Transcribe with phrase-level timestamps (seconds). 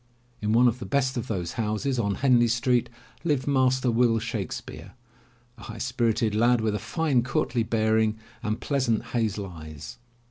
[0.41, 2.89] In one of the best of those houses on Henley Street,
[3.23, 4.93] lived Master Will Shakespeare,
[5.59, 9.99] a high spirited lad, with a fine, courtly bearing and pleasant hazel eyes.